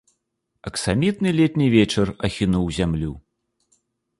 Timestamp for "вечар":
1.75-2.07